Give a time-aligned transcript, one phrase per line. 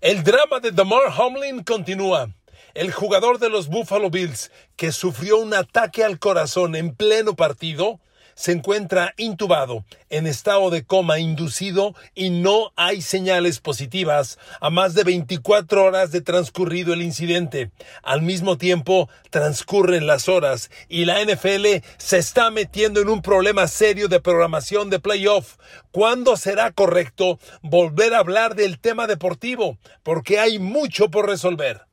[0.00, 2.28] El drama de Damar Hamlin continúa.
[2.74, 7.98] El jugador de los Buffalo Bills, que sufrió un ataque al corazón en pleno partido,
[8.38, 14.94] se encuentra intubado, en estado de coma inducido y no hay señales positivas a más
[14.94, 17.72] de 24 horas de transcurrido el incidente.
[18.00, 23.66] Al mismo tiempo, transcurren las horas y la NFL se está metiendo en un problema
[23.66, 25.56] serio de programación de playoff.
[25.90, 29.78] ¿Cuándo será correcto volver a hablar del tema deportivo?
[30.04, 31.87] Porque hay mucho por resolver.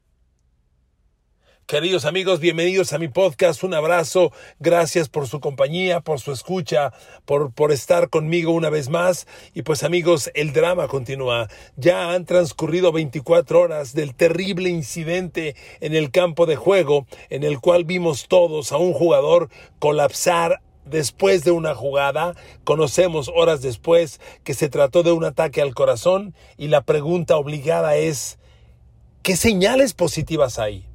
[1.67, 3.63] Queridos amigos, bienvenidos a mi podcast.
[3.63, 4.31] Un abrazo.
[4.59, 6.93] Gracias por su compañía, por su escucha,
[7.25, 9.25] por, por estar conmigo una vez más.
[9.55, 11.47] Y pues amigos, el drama continúa.
[11.75, 17.59] Ya han transcurrido 24 horas del terrible incidente en el campo de juego en el
[17.59, 24.53] cual vimos todos a un jugador colapsar después de una jugada, conocemos horas después que
[24.53, 28.37] se trató de un ataque al corazón y la pregunta obligada es,
[29.23, 30.85] ¿qué señales positivas hay?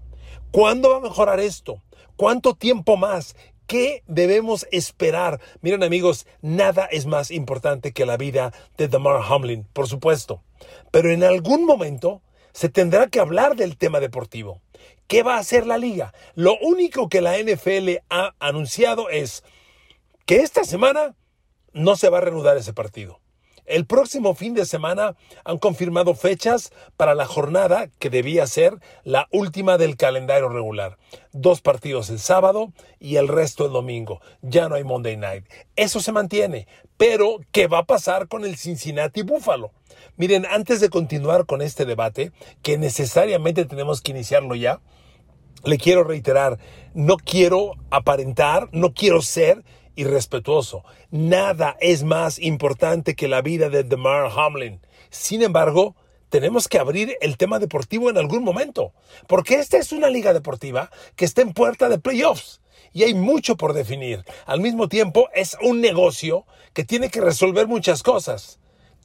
[0.51, 1.81] ¿Cuándo va a mejorar esto?
[2.17, 3.37] ¿Cuánto tiempo más?
[3.69, 5.41] ¿Qué debemos esperar?
[5.61, 10.42] Miren amigos, nada es más importante que la vida de Damar Hamlin, por supuesto.
[10.91, 12.20] Pero en algún momento
[12.53, 14.61] se tendrá que hablar del tema deportivo.
[15.07, 16.12] ¿Qué va a hacer la liga?
[16.34, 19.45] Lo único que la NFL ha anunciado es
[20.27, 21.14] que esta semana
[21.73, 23.20] no se va a reanudar ese partido.
[23.71, 29.29] El próximo fin de semana han confirmado fechas para la jornada que debía ser la
[29.31, 30.99] última del calendario regular.
[31.31, 34.21] Dos partidos el sábado y el resto el domingo.
[34.43, 35.45] Ya no hay Monday Night.
[35.77, 36.67] Eso se mantiene.
[36.97, 39.71] Pero, ¿qué va a pasar con el Cincinnati Buffalo?
[40.17, 42.33] Miren, antes de continuar con este debate,
[42.63, 44.81] que necesariamente tenemos que iniciarlo ya,
[45.63, 46.59] le quiero reiterar,
[46.93, 49.63] no quiero aparentar, no quiero ser
[50.01, 50.83] irrespetuoso.
[51.11, 54.81] Nada es más importante que la vida de DeMar Hamlin.
[55.11, 55.95] Sin embargo,
[56.31, 58.92] tenemos que abrir el tema deportivo en algún momento,
[59.27, 62.61] porque esta es una liga deportiva que está en puerta de playoffs
[62.92, 64.24] y hay mucho por definir.
[64.47, 68.58] Al mismo tiempo, es un negocio que tiene que resolver muchas cosas,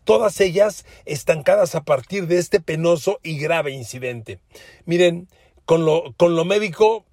[0.05, 4.39] todas ellas estancadas a partir de este penoso y grave incidente.
[4.85, 5.27] Miren,
[5.65, 7.05] con lo, con lo médico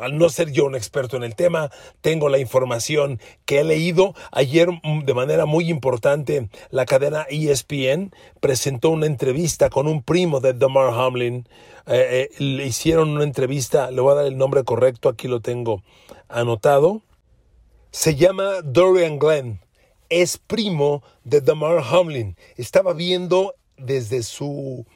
[0.00, 4.14] al no ser yo un experto en el tema, tengo la información que he leído.
[4.32, 10.40] Ayer, mm, de manera muy importante, la cadena ESPN presentó una entrevista con un primo
[10.40, 11.48] de Damar Hamlin.
[11.86, 15.40] Eh, eh, le hicieron una entrevista, le voy a dar el nombre correcto, aquí lo
[15.40, 15.82] tengo
[16.28, 17.02] anotado.
[17.90, 19.60] Se llama Dorian Glenn.
[20.10, 22.36] Es primo de Damar Hamlin.
[22.56, 24.86] Estaba viendo desde su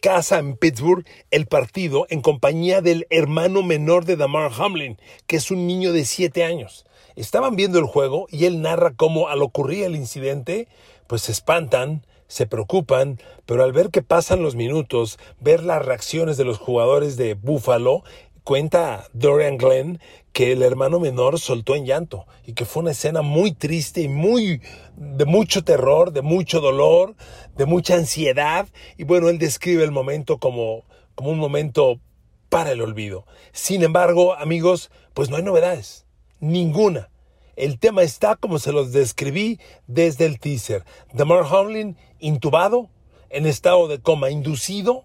[0.00, 5.50] casa en Pittsburgh el partido en compañía del hermano menor de Damar Hamlin, que es
[5.50, 6.86] un niño de 7 años.
[7.16, 10.68] Estaban viendo el juego y él narra cómo al ocurrir el incidente,
[11.06, 16.36] pues se espantan, se preocupan, pero al ver que pasan los minutos, ver las reacciones
[16.36, 18.02] de los jugadores de Buffalo,
[18.44, 20.00] cuenta Dorian Glenn
[20.32, 24.08] que el hermano menor soltó en llanto y que fue una escena muy triste y
[24.08, 24.62] muy
[24.96, 27.14] de mucho terror, de mucho dolor,
[27.56, 30.84] de mucha ansiedad y bueno, él describe el momento como
[31.20, 32.00] como un momento
[32.48, 33.26] para el olvido.
[33.52, 36.06] Sin embargo, amigos, pues no hay novedades,
[36.40, 37.10] ninguna.
[37.56, 40.84] El tema está como se los describí desde el teaser.
[41.12, 42.88] Damar Hamlin intubado,
[43.28, 45.04] en estado de coma inducido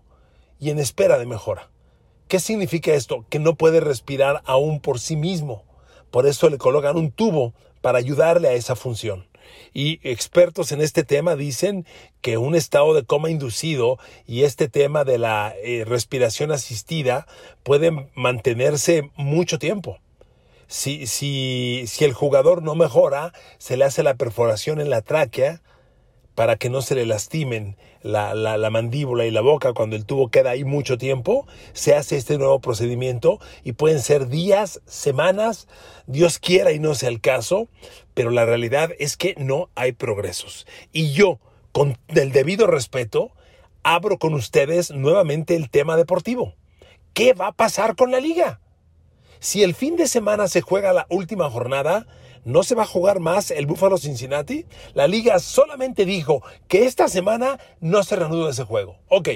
[0.57, 1.69] y en espera de mejora.
[2.27, 3.25] ¿Qué significa esto?
[3.29, 5.63] Que no puede respirar aún por sí mismo.
[6.09, 9.27] Por eso le colocan un tubo para ayudarle a esa función.
[9.73, 11.85] Y expertos en este tema dicen
[12.21, 17.27] que un estado de coma inducido y este tema de la eh, respiración asistida
[17.61, 19.99] pueden mantenerse mucho tiempo.
[20.67, 25.61] Si, si, si el jugador no mejora, se le hace la perforación en la tráquea
[26.35, 30.29] para que no se le lastimen la, la, mandíbula y la boca cuando el tubo
[30.29, 35.67] queda ahí mucho tiempo, se hace este nuevo procedimiento y pueden ser días, semanas,
[36.05, 37.67] Dios quiera y no sea el caso,
[38.13, 40.67] pero la realidad es que no hay progresos.
[40.91, 41.39] Y yo,
[41.71, 43.31] con el debido respeto,
[43.81, 46.53] abro con ustedes nuevamente el tema deportivo.
[47.13, 48.59] ¿Qué va a pasar con la liga?
[49.39, 52.07] Si el fin de semana se juega la última jornada,
[52.45, 54.67] ¿No se va a jugar más el Buffalo Cincinnati?
[54.93, 58.97] La liga solamente dijo que esta semana no se reanuda ese juego.
[59.09, 59.29] Ok,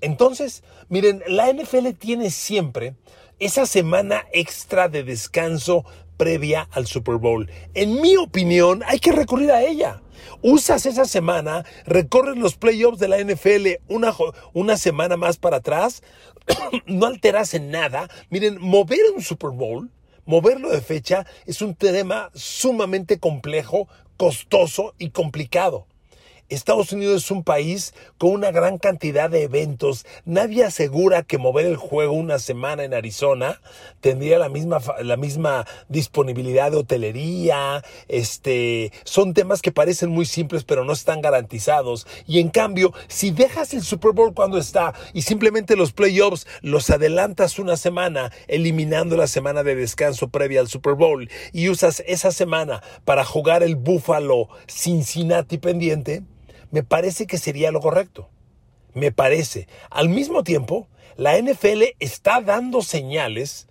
[0.00, 2.94] entonces, miren, la NFL tiene siempre
[3.38, 5.84] esa semana extra de descanso
[6.16, 7.50] previa al Super Bowl.
[7.74, 10.00] En mi opinión, hay que recurrir a ella.
[10.40, 14.14] Usas esa semana, recorres los playoffs de la NFL una,
[14.54, 16.02] una semana más para atrás,
[16.86, 18.08] no alteras en nada.
[18.30, 19.90] Miren, mover un Super Bowl
[20.26, 25.86] Moverlo de fecha es un tema sumamente complejo, costoso y complicado.
[26.48, 30.04] Estados Unidos es un país con una gran cantidad de eventos.
[30.24, 33.60] Nadie asegura que mover el juego una semana en Arizona
[34.00, 37.82] tendría la misma, la misma disponibilidad de hotelería.
[38.08, 42.06] Este, son temas que parecen muy simples pero no están garantizados.
[42.26, 46.90] Y en cambio, si dejas el Super Bowl cuando está y simplemente los playoffs los
[46.90, 52.32] adelantas una semana, eliminando la semana de descanso previa al Super Bowl y usas esa
[52.32, 56.22] semana para jugar el Buffalo Cincinnati pendiente,
[56.74, 58.28] me parece que sería lo correcto.
[58.94, 59.68] Me parece.
[59.90, 63.68] Al mismo tiempo, la NFL está dando señales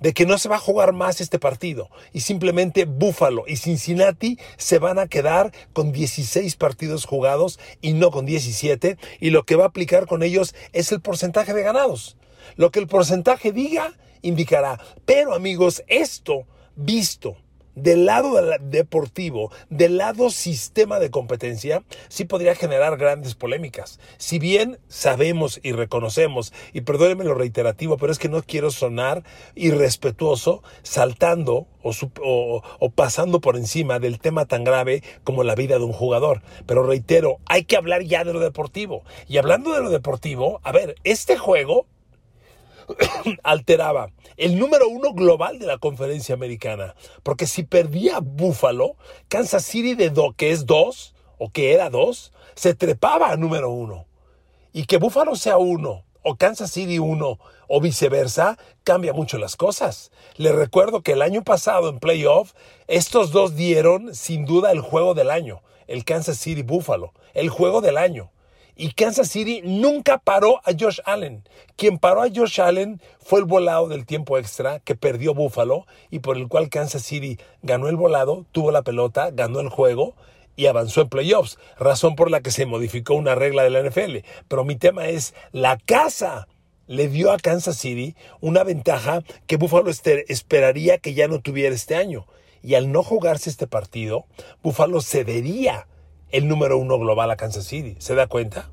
[0.00, 4.36] de que no se va a jugar más este partido y simplemente Buffalo y Cincinnati
[4.56, 9.54] se van a quedar con 16 partidos jugados y no con 17 y lo que
[9.54, 12.16] va a aplicar con ellos es el porcentaje de ganados.
[12.56, 13.92] Lo que el porcentaje diga
[14.22, 14.80] indicará.
[15.04, 17.36] Pero amigos, esto visto
[17.74, 23.98] del lado deportivo, del lado sistema de competencia, sí podría generar grandes polémicas.
[24.18, 29.24] Si bien sabemos y reconocemos, y perdónenme lo reiterativo, pero es que no quiero sonar
[29.54, 31.92] irrespetuoso saltando o,
[32.78, 36.42] o, pasando por encima del tema tan grave como la vida de un jugador.
[36.66, 39.02] Pero reitero, hay que hablar ya de lo deportivo.
[39.28, 41.86] Y hablando de lo deportivo, a ver, este juego
[43.42, 46.94] alteraba el número uno global de la conferencia americana.
[47.22, 48.96] Porque si perdía Buffalo,
[49.28, 53.70] Kansas City de do, que es dos, o que era dos, se trepaba a número
[53.70, 54.06] uno.
[54.72, 57.38] Y que Buffalo sea uno, o Kansas City uno,
[57.68, 60.10] o viceversa, cambia mucho las cosas.
[60.36, 62.52] Les recuerdo que el año pasado en playoff,
[62.86, 67.80] estos dos dieron sin duda el juego del año, el Kansas City Buffalo, el juego
[67.80, 68.30] del año.
[68.76, 71.42] Y Kansas City nunca paró a Josh Allen.
[71.76, 76.20] Quien paró a Josh Allen fue el volado del tiempo extra que perdió Buffalo y
[76.20, 80.14] por el cual Kansas City ganó el volado, tuvo la pelota, ganó el juego
[80.56, 84.18] y avanzó en playoffs, razón por la que se modificó una regla de la NFL.
[84.48, 86.48] Pero mi tema es, la casa
[86.86, 91.96] le dio a Kansas City una ventaja que Buffalo esperaría que ya no tuviera este
[91.96, 92.26] año.
[92.62, 94.26] Y al no jugarse este partido,
[94.62, 95.86] Buffalo cedería
[96.32, 97.96] el número uno global a Kansas City.
[97.98, 98.70] ¿Se da cuenta?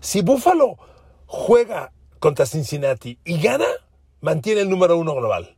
[0.00, 0.78] Si Buffalo
[1.26, 3.66] juega contra Cincinnati y gana,
[4.20, 5.56] mantiene el número uno global.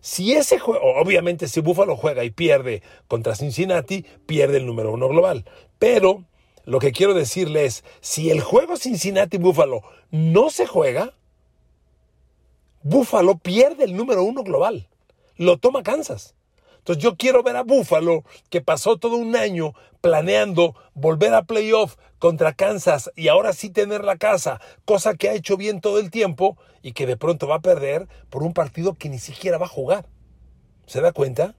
[0.00, 5.08] Si ese juego, obviamente si Buffalo juega y pierde contra Cincinnati, pierde el número uno
[5.08, 5.44] global.
[5.78, 6.24] Pero
[6.64, 11.14] lo que quiero decirle es, si el juego Cincinnati-Buffalo no se juega,
[12.82, 14.88] Buffalo pierde el número uno global.
[15.36, 16.34] Lo toma Kansas.
[16.80, 21.96] Entonces yo quiero ver a Buffalo, que pasó todo un año planeando volver a playoff
[22.18, 26.10] contra Kansas y ahora sí tener la casa, cosa que ha hecho bien todo el
[26.10, 29.66] tiempo y que de pronto va a perder por un partido que ni siquiera va
[29.66, 30.06] a jugar.
[30.86, 31.54] ¿Se da cuenta?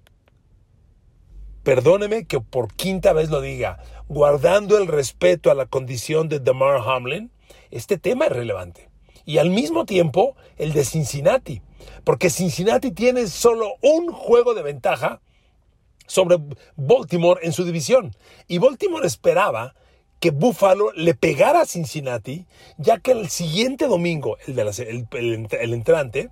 [1.64, 3.78] Perdóneme que por quinta vez lo diga,
[4.08, 7.32] guardando el respeto a la condición de DeMar Hamlin,
[7.70, 8.90] este tema es relevante.
[9.24, 11.62] Y al mismo tiempo, el de Cincinnati
[12.04, 15.22] porque Cincinnati tiene solo un juego de ventaja
[16.08, 16.38] sobre
[16.76, 18.16] Baltimore en su división.
[18.48, 19.76] Y Baltimore esperaba
[20.22, 22.46] que Buffalo le pegara a Cincinnati,
[22.78, 26.30] ya que el siguiente domingo, el, entrante,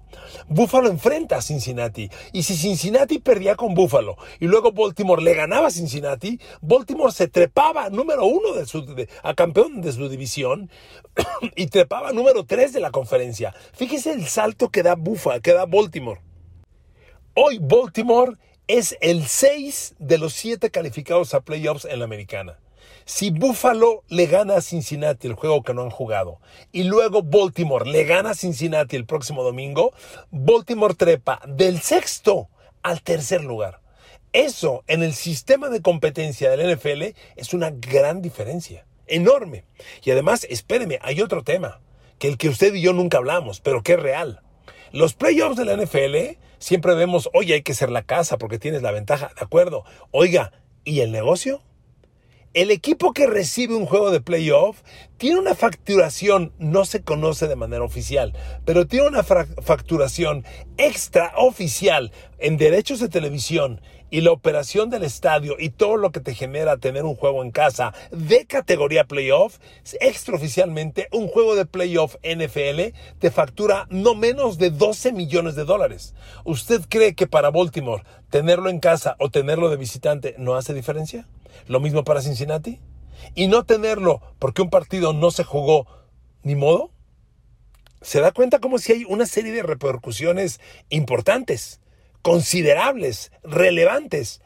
[0.47, 2.07] Buffalo enfrenta a Cincinnati.
[2.31, 7.27] Y si Cincinnati perdía con Buffalo y luego Baltimore le ganaba a Cincinnati, Baltimore se
[7.27, 8.85] trepaba número uno de su,
[9.23, 10.69] a campeón de su división
[11.55, 13.55] y trepaba número tres de la conferencia.
[13.73, 16.21] Fíjese el salto que da Buffalo, que da Baltimore.
[17.33, 18.33] Hoy Baltimore
[18.67, 22.59] es el 6 de los 7 calificados a playoffs en la americana.
[23.05, 26.39] Si Buffalo le gana a Cincinnati el juego que no han jugado
[26.71, 29.93] y luego Baltimore le gana a Cincinnati el próximo domingo,
[30.31, 32.49] Baltimore trepa del sexto
[32.83, 33.81] al tercer lugar.
[34.31, 39.65] Eso en el sistema de competencia del NFL es una gran diferencia, enorme.
[40.03, 41.81] Y además, espéreme, hay otro tema,
[42.19, 44.41] que el que usted y yo nunca hablamos, pero que es real.
[44.91, 48.83] Los playoffs de la NFL siempre vemos, oye, hay que ser la casa porque tienes
[48.83, 49.83] la ventaja, de acuerdo.
[50.11, 50.51] Oiga,
[50.83, 51.61] ¿y el negocio?
[52.55, 54.81] El equipo que recibe un juego de playoff
[55.17, 58.33] tiene una facturación, no se conoce de manera oficial,
[58.65, 60.43] pero tiene una facturación
[60.77, 66.33] extraoficial en derechos de televisión y la operación del estadio y todo lo que te
[66.33, 69.59] genera tener un juego en casa de categoría playoff,
[70.01, 76.15] extraoficialmente un juego de playoff NFL te factura no menos de 12 millones de dólares.
[76.45, 81.27] ¿Usted cree que para Baltimore tenerlo en casa o tenerlo de visitante no hace diferencia?
[81.67, 82.79] Lo mismo para Cincinnati.
[83.35, 85.87] Y no tenerlo porque un partido no se jugó
[86.43, 86.91] ni modo.
[88.01, 91.81] Se da cuenta como si hay una serie de repercusiones importantes,
[92.21, 94.41] considerables, relevantes.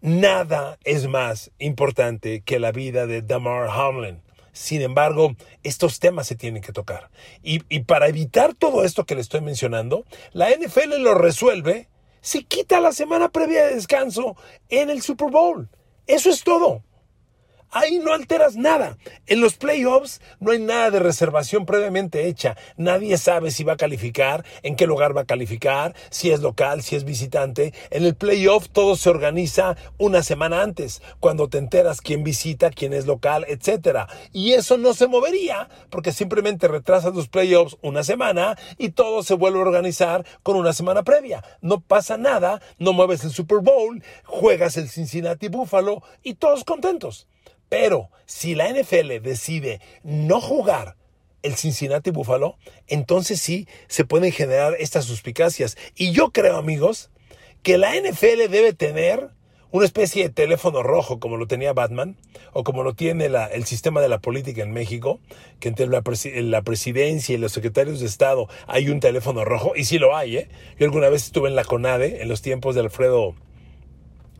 [0.00, 4.22] Nada es más importante que la vida de Damar Hamlin.
[4.52, 7.10] Sin embargo, estos temas se tienen que tocar.
[7.42, 11.88] Y, y, para evitar todo esto que le estoy mencionando, la NFL lo resuelve
[12.20, 14.36] si quita la semana previa de descanso
[14.68, 15.68] en el Super Bowl.
[16.06, 16.82] Eso es todo.
[17.72, 18.98] Ahí no alteras nada.
[19.28, 22.56] En los playoffs no hay nada de reservación previamente hecha.
[22.76, 26.82] Nadie sabe si va a calificar, en qué lugar va a calificar, si es local,
[26.82, 27.72] si es visitante.
[27.90, 32.92] En el playoff todo se organiza una semana antes, cuando te enteras quién visita, quién
[32.92, 34.08] es local, etc.
[34.32, 39.34] Y eso no se movería porque simplemente retrasas los playoffs una semana y todo se
[39.34, 41.44] vuelve a organizar con una semana previa.
[41.60, 47.28] No pasa nada, no mueves el Super Bowl, juegas el Cincinnati Buffalo y todos contentos.
[47.70, 50.96] Pero si la NFL decide no jugar
[51.42, 55.78] el Cincinnati Buffalo, entonces sí se pueden generar estas suspicacias.
[55.94, 57.10] Y yo creo, amigos,
[57.62, 59.30] que la NFL debe tener
[59.70, 62.16] una especie de teléfono rojo como lo tenía Batman
[62.52, 65.20] o como lo tiene el sistema de la política en México,
[65.60, 66.02] que entre la,
[66.42, 70.38] la, presidencia y los secretarios de Estado hay un teléfono rojo, y sí lo hay,
[70.38, 70.48] ¿eh?
[70.76, 73.36] Yo alguna vez estuve en la CONADE en los tiempos de Alfredo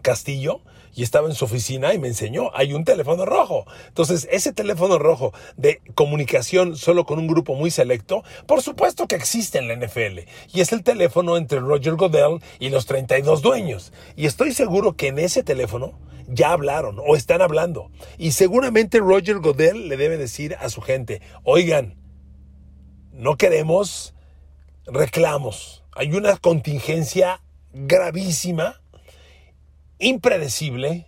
[0.03, 0.63] Castillo
[0.95, 3.67] y estaba en su oficina y me enseñó, hay un teléfono rojo.
[3.89, 9.17] Entonces, ese teléfono rojo de comunicación solo con un grupo muy selecto, por supuesto que
[9.17, 10.21] existe en la NFL.
[10.53, 13.93] Y es el teléfono entre Roger Godell y los 32 dueños.
[14.17, 17.91] Y estoy seguro que en ese teléfono ya hablaron o están hablando.
[18.19, 21.97] Y seguramente Roger Godell le debe decir a su gente, oigan,
[23.13, 24.15] no queremos
[24.87, 25.85] reclamos.
[25.93, 27.43] Hay una contingencia
[27.73, 28.80] gravísima
[30.01, 31.07] impredecible,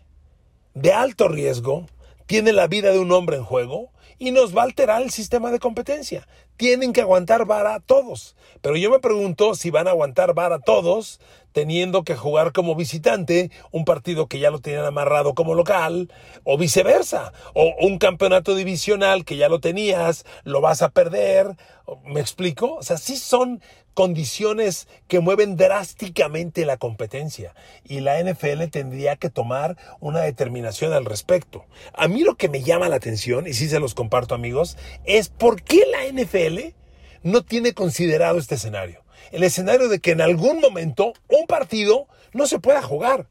[0.74, 1.86] de alto riesgo,
[2.26, 5.50] tiene la vida de un hombre en juego y nos va a alterar el sistema
[5.50, 6.28] de competencia.
[6.56, 8.36] Tienen que aguantar vara todos.
[8.60, 11.18] Pero yo me pregunto si van a aguantar vara todos
[11.52, 16.10] teniendo que jugar como visitante un partido que ya lo tenían amarrado como local,
[16.44, 21.56] o viceversa, o un campeonato divisional que ya lo tenías, lo vas a perder,
[22.04, 22.76] ¿me explico?
[22.76, 23.60] O sea, sí son
[23.94, 31.04] condiciones que mueven drásticamente la competencia y la NFL tendría que tomar una determinación al
[31.04, 31.64] respecto.
[31.94, 35.28] A mí lo que me llama la atención, y sí se los comparto amigos, es
[35.28, 36.74] por qué la NFL
[37.22, 42.46] no tiene considerado este escenario el escenario de que en algún momento un partido no
[42.46, 43.28] se pueda jugar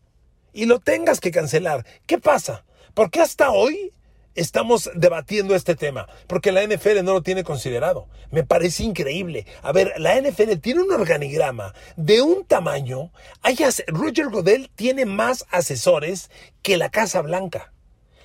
[0.51, 1.85] y lo tengas que cancelar.
[2.05, 2.65] ¿Qué pasa?
[2.93, 3.93] ¿Por qué hasta hoy
[4.35, 6.07] estamos debatiendo este tema?
[6.27, 8.07] Porque la NFL no lo tiene considerado.
[8.29, 9.45] Me parece increíble.
[9.61, 13.11] A ver, la NFL tiene un organigrama de un tamaño.
[13.87, 16.29] Roger Godel tiene más asesores
[16.61, 17.73] que la Casa Blanca.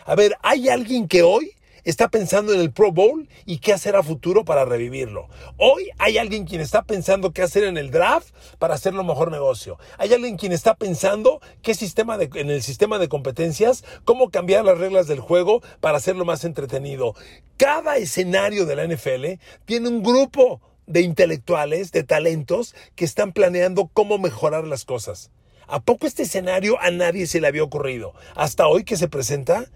[0.04, 1.55] A ver, ¿hay alguien que hoy
[1.90, 5.28] está pensando en el Pro Bowl y qué hacer a futuro para revivirlo.
[5.56, 9.78] Hoy hay alguien quien está pensando qué hacer en el draft para hacerlo mejor negocio.
[9.96, 14.64] Hay alguien quien está pensando qué sistema de, en el sistema de competencias, cómo cambiar
[14.64, 17.14] las reglas del juego para hacerlo más entretenido.
[17.56, 23.88] Cada escenario de la NFL tiene un grupo de intelectuales, de talentos que están planeando
[23.92, 25.30] cómo mejorar las cosas.
[25.68, 28.12] ¿A poco este escenario a nadie se le había ocurrido?
[28.34, 29.66] Hasta hoy que se presenta,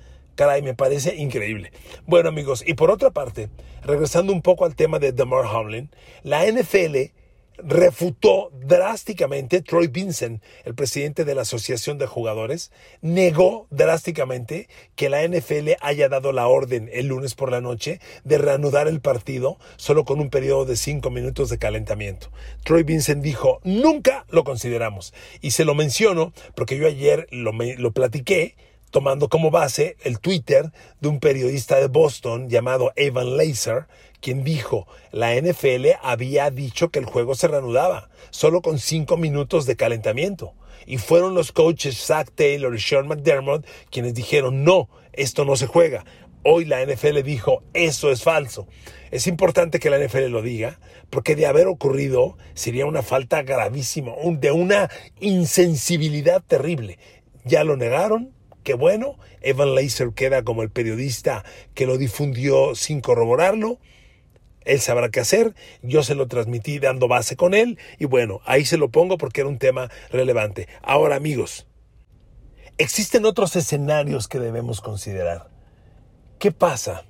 [0.40, 1.70] Caray, me parece increíble.
[2.06, 3.50] Bueno amigos, y por otra parte,
[3.85, 5.90] regresando un poco al tema de Damar Hamlin,
[6.23, 6.97] la NFL
[7.59, 15.28] refutó drásticamente, Troy Vincent, el presidente de la Asociación de Jugadores, negó drásticamente que la
[15.28, 20.06] NFL haya dado la orden el lunes por la noche de reanudar el partido solo
[20.06, 22.32] con un periodo de cinco minutos de calentamiento.
[22.64, 25.12] Troy Vincent dijo, nunca lo consideramos.
[25.42, 28.54] Y se lo menciono porque yo ayer lo, lo platiqué
[28.90, 33.87] tomando como base el Twitter de un periodista de Boston llamado Evan Laser,
[34.20, 39.66] quien dijo, la NFL había dicho que el juego se reanudaba, solo con cinco minutos
[39.66, 40.52] de calentamiento.
[40.87, 45.66] Y fueron los coaches Zach Taylor y Sean McDermott quienes dijeron, no, esto no se
[45.66, 46.04] juega.
[46.42, 48.66] Hoy la NFL dijo, eso es falso.
[49.11, 50.78] Es importante que la NFL lo diga,
[51.11, 56.99] porque de haber ocurrido sería una falta gravísima, de una insensibilidad terrible.
[57.44, 58.32] Ya lo negaron,
[58.62, 63.79] Qué bueno, Evan Laser queda como el periodista que lo difundió sin corroborarlo.
[64.67, 68.67] Él sabrá qué hacer, yo se lo transmití dando base con él y bueno, ahí
[68.67, 70.69] se lo pongo porque era un tema relevante.
[70.83, 71.67] Ahora amigos,
[72.76, 75.49] existen otros escenarios que debemos considerar.
[76.38, 77.07] ¿Qué pasa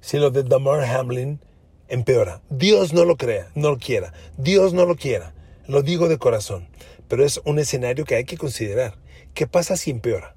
[0.00, 1.40] si lo de Damar Hamlin
[1.88, 2.42] empeora?
[2.50, 5.34] Dios no lo crea, no lo quiera, Dios no lo quiera,
[5.66, 6.68] lo digo de corazón,
[7.08, 8.98] pero es un escenario que hay que considerar.
[9.32, 10.36] ¿Qué pasa si empeora?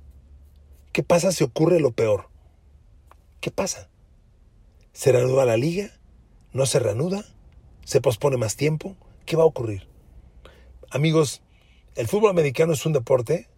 [0.96, 2.30] ¿Qué pasa si ocurre lo peor?
[3.42, 3.90] ¿Qué pasa?
[4.94, 5.92] ¿Se reanuda la liga?
[6.54, 7.26] ¿No se reanuda?
[7.84, 8.96] ¿Se pospone más tiempo?
[9.26, 9.90] ¿Qué va a ocurrir?
[10.90, 11.42] Amigos,
[11.96, 13.50] el fútbol americano es un deporte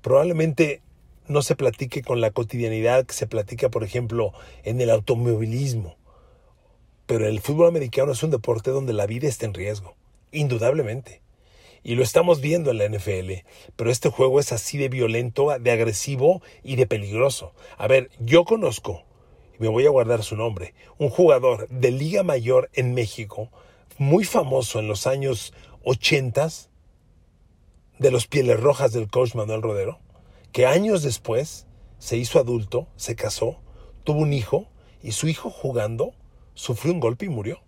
[0.00, 0.82] probablemente
[1.28, 4.32] no se platique con la cotidianidad que se platica, por ejemplo,
[4.64, 5.96] en el automovilismo.
[7.06, 9.94] Pero el fútbol americano es un deporte donde la vida está en riesgo,
[10.32, 11.22] indudablemente.
[11.86, 15.70] Y lo estamos viendo en la NFL, pero este juego es así de violento, de
[15.70, 17.52] agresivo y de peligroso.
[17.76, 19.04] A ver, yo conozco,
[19.58, 23.50] y me voy a guardar su nombre, un jugador de Liga Mayor en México,
[23.98, 25.52] muy famoso en los años
[25.84, 26.48] 80
[27.98, 30.00] de los Pieles Rojas del coach Manuel Rodero,
[30.52, 31.66] que años después
[31.98, 33.60] se hizo adulto, se casó,
[34.04, 34.68] tuvo un hijo
[35.02, 36.14] y su hijo jugando
[36.54, 37.63] sufrió un golpe y murió.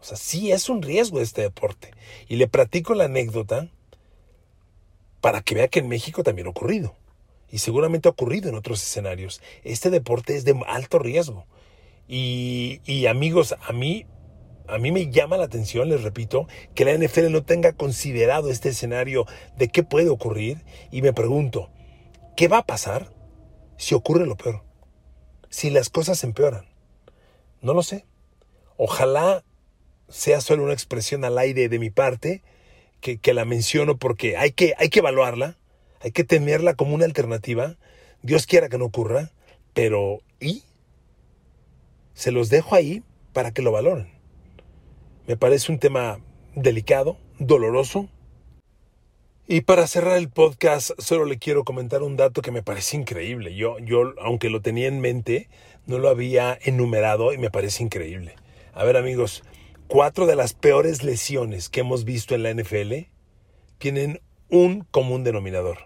[0.00, 1.90] O sea, sí es un riesgo este deporte.
[2.28, 3.68] Y le platico la anécdota
[5.20, 6.96] para que vea que en México también ha ocurrido.
[7.50, 9.42] Y seguramente ha ocurrido en otros escenarios.
[9.62, 11.46] Este deporte es de alto riesgo.
[12.08, 14.06] Y, y amigos, a mí,
[14.68, 18.70] a mí me llama la atención, les repito, que la NFL no tenga considerado este
[18.70, 19.26] escenario
[19.56, 20.64] de qué puede ocurrir.
[20.90, 21.70] Y me pregunto,
[22.36, 23.12] ¿qué va a pasar
[23.76, 24.62] si ocurre lo peor?
[25.50, 26.66] Si las cosas empeoran.
[27.60, 28.06] No lo sé.
[28.76, 29.44] Ojalá
[30.10, 32.42] sea solo una expresión al aire de mi parte,
[33.00, 35.56] que, que, la menciono porque hay que, hay que evaluarla,
[36.00, 37.76] hay que tenerla como una alternativa.
[38.22, 39.30] Dios quiera que no ocurra,
[39.72, 40.64] pero ¿y?
[42.12, 43.02] Se los dejo ahí
[43.32, 44.10] para que lo valoren.
[45.26, 46.18] Me parece un tema
[46.54, 48.08] delicado, doloroso.
[49.46, 53.54] Y para cerrar el podcast, solo le quiero comentar un dato que me parece increíble.
[53.56, 55.48] Yo, yo, aunque lo tenía en mente,
[55.86, 58.36] no lo había enumerado y me parece increíble.
[58.74, 59.42] A ver amigos,
[59.90, 63.08] cuatro de las peores lesiones que hemos visto en la NFL
[63.78, 65.78] tienen un común denominador.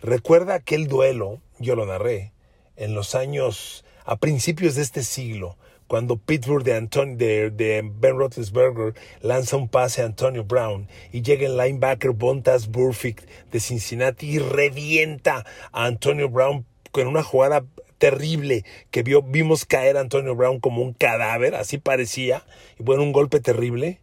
[0.00, 2.32] Recuerda aquel duelo, yo lo narré,
[2.76, 9.58] en los años, a principios de este siglo, cuando Pittsburgh de, de, Ben Roethlisberger lanza
[9.58, 15.44] un pase a Antonio Brown y llega el linebacker Bontas Burfict de Cincinnati y revienta
[15.70, 17.66] a Antonio Brown con una jugada
[18.00, 22.44] terrible que vio, vimos caer a Antonio Brown como un cadáver, así parecía,
[22.80, 24.00] y bueno, un golpe terrible.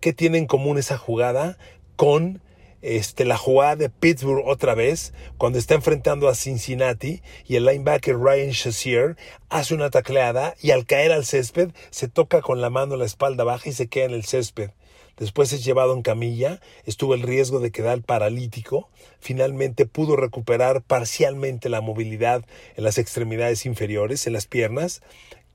[0.00, 1.56] ¿Qué tiene en común esa jugada
[1.96, 2.42] con
[2.82, 8.16] este, la jugada de Pittsburgh otra vez, cuando está enfrentando a Cincinnati y el linebacker
[8.16, 9.16] Ryan Shazier
[9.48, 13.44] hace una tacleada y al caer al césped se toca con la mano la espalda
[13.44, 14.70] baja y se queda en el césped.
[15.16, 21.70] Después es llevado en camilla, estuvo el riesgo de quedar paralítico, finalmente pudo recuperar parcialmente
[21.70, 22.44] la movilidad
[22.76, 25.02] en las extremidades inferiores, en las piernas,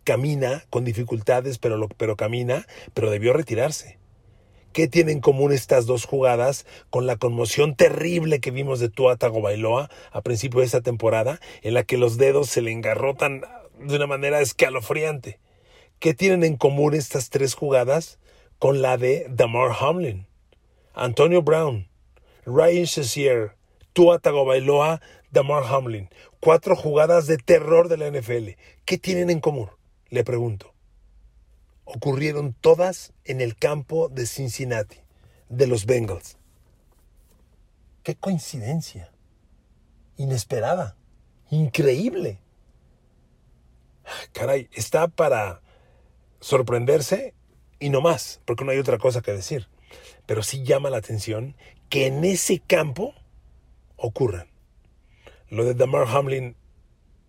[0.04, 4.00] camina con dificultades, pero, pero camina, pero debió retirarse.
[4.74, 9.18] ¿Qué tienen en común estas dos jugadas con la conmoción terrible que vimos de Tua
[9.18, 13.42] Tagovailoa a principio de esta temporada, en la que los dedos se le engarrotan
[13.80, 15.40] de una manera escalofriante?
[16.00, 18.18] ¿Qué tienen en común estas tres jugadas?
[18.62, 20.28] Con la de Damar Hamlin,
[20.94, 21.90] Antonio Brown,
[22.46, 23.56] Ryan Shazier,
[23.92, 26.10] Tua Tagovailoa, Damar Hamlin.
[26.40, 28.50] Cuatro jugadas de terror de la NFL.
[28.86, 29.72] ¿Qué tienen en común?
[30.10, 30.76] Le pregunto.
[31.86, 34.98] Ocurrieron todas en el campo de Cincinnati,
[35.50, 36.38] de los Bengals.
[38.04, 39.12] ¡Qué coincidencia!
[40.18, 40.96] Inesperada,
[41.50, 42.38] increíble.
[44.34, 45.64] Caray, está para
[46.40, 47.34] sorprenderse
[47.82, 49.68] y no más, porque no hay otra cosa que decir.
[50.26, 51.58] Pero sí llama la atención
[51.90, 53.14] que en ese campo
[53.98, 54.48] ocurran.
[55.50, 56.56] Lo de Damar Hamlin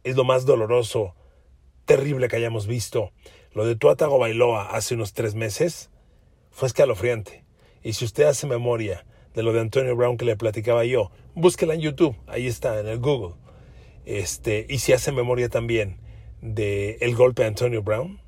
[0.04, 1.16] es lo más doloroso,
[1.86, 3.10] terrible que hayamos visto.
[3.52, 5.90] Lo de Tuatago Bailoa hace unos tres meses
[6.50, 7.44] fue escalofriante.
[7.82, 11.74] Y si usted hace memoria de lo de Antonio Brown que le platicaba yo, búsquela
[11.74, 13.34] en YouTube, ahí está, en el Google.
[14.04, 15.98] Este, y si hace memoria también
[16.40, 18.21] de el golpe de Antonio Brown,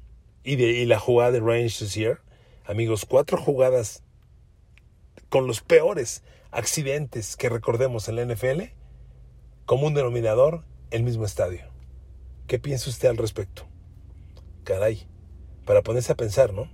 [0.44, 2.20] y, la jugada de Ryan Shazier,
[2.66, 4.02] amigos, cuatro jugadas
[5.30, 8.62] con los peores accidentes que recordemos en la NFL,
[9.64, 11.64] como un denominador, el mismo estadio.
[12.46, 13.66] ¿Qué piensa usted al respecto?
[14.64, 15.06] Caray,
[15.64, 16.70] para ponerse a pensar, ¿no?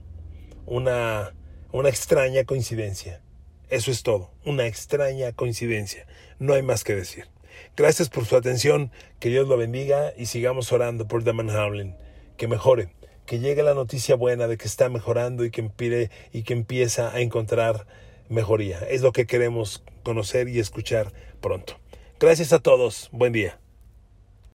[0.66, 1.32] Una,
[1.70, 3.22] una extraña coincidencia.
[3.68, 6.06] Eso es todo, una extraña coincidencia.
[6.40, 7.28] No hay más que decir.
[7.76, 11.96] Gracias por su atención, que Dios lo bendiga y sigamos orando por Damon Hamlin,
[12.36, 12.92] que mejore
[13.30, 17.14] que llegue la noticia buena de que está mejorando y que, empire, y que empieza
[17.14, 17.86] a encontrar
[18.28, 18.80] mejoría.
[18.80, 21.74] Es lo que queremos conocer y escuchar pronto.
[22.18, 23.08] Gracias a todos.
[23.12, 23.60] Buen día.